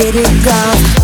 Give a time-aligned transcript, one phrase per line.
[0.00, 0.99] let it go.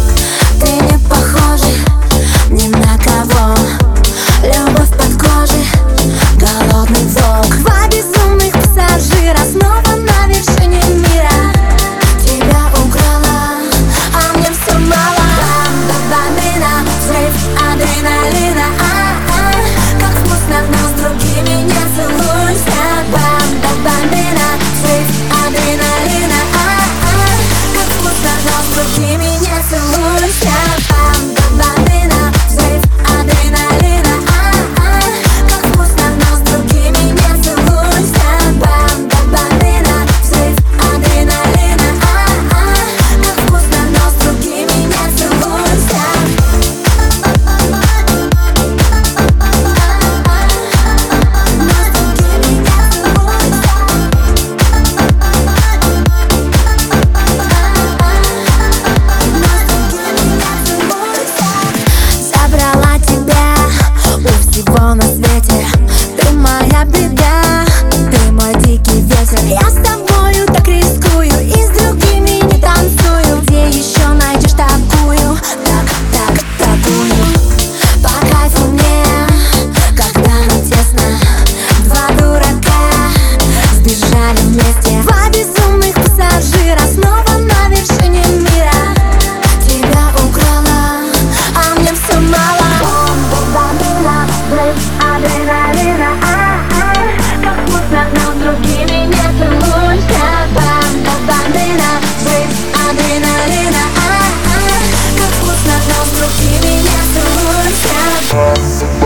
[108.67, 109.06] Yes.